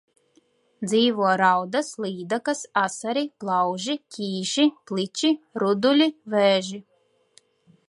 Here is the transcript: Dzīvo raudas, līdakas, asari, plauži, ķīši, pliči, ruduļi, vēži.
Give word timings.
Dzīvo 0.85 1.33
raudas, 1.41 1.91
līdakas, 2.05 2.63
asari, 2.85 3.23
plauži, 3.43 3.97
ķīši, 4.17 4.67
pliči, 4.93 5.33
ruduļi, 5.65 6.11
vēži. 6.37 6.81